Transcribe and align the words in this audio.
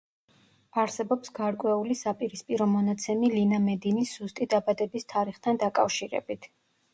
არსებობს 0.83 1.33
გარკვეული 1.39 1.97
საპირისპირო 1.99 2.67
მონაცემი 2.71 3.29
ლინა 3.35 3.61
მედინის 3.67 4.15
ზუსტი 4.15 4.49
დაბადების 4.55 5.07
თარიღთან 5.15 5.63
დაკავშირებით. 5.67 6.51